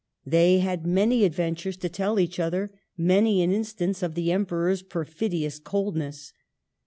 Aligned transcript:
They 0.25 0.57
had 0.57 0.87
many 0.87 1.25
adventures 1.25 1.77
to 1.77 1.87
tell 1.87 2.19
each 2.19 2.39
other, 2.39 2.71
many 2.97 3.43
an 3.43 3.51
instance 3.51 4.01
of 4.01 4.15
the 4.15 4.31
Emperor's 4.31 4.81
perfidious 4.81 5.59
coldness. 5.59 6.33